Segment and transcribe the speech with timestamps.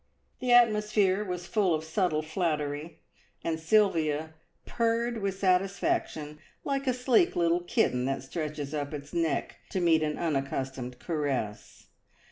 [0.39, 3.03] The atmosphere was full of subtle flattery,
[3.43, 4.33] and Sylvia
[4.65, 10.01] purred with satisfaction like a sleek little kitten that stretches up its neck to meet
[10.01, 11.85] an unaccustomed caress.